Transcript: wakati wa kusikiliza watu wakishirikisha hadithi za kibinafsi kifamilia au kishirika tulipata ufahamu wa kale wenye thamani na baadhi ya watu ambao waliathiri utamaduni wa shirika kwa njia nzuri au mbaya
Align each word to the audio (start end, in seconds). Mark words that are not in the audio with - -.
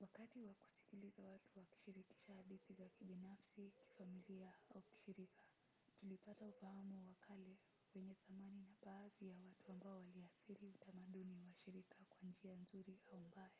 wakati 0.00 0.40
wa 0.40 0.54
kusikiliza 0.54 1.26
watu 1.28 1.58
wakishirikisha 1.58 2.34
hadithi 2.34 2.72
za 2.74 2.88
kibinafsi 2.88 3.72
kifamilia 3.78 4.52
au 4.74 4.82
kishirika 4.82 5.42
tulipata 6.00 6.46
ufahamu 6.48 7.06
wa 7.08 7.14
kale 7.20 7.56
wenye 7.94 8.14
thamani 8.14 8.62
na 8.64 8.74
baadhi 8.84 9.28
ya 9.28 9.36
watu 9.38 9.72
ambao 9.72 9.94
waliathiri 9.96 10.68
utamaduni 10.68 11.36
wa 11.46 11.52
shirika 11.64 11.96
kwa 12.08 12.28
njia 12.28 12.56
nzuri 12.56 12.98
au 13.12 13.18
mbaya 13.20 13.50